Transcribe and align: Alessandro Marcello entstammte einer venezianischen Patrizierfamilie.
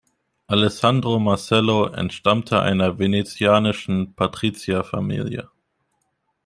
Alessandro 0.47 1.19
Marcello 1.19 1.85
entstammte 1.89 2.59
einer 2.59 2.97
venezianischen 2.97 4.15
Patrizierfamilie. 4.15 5.51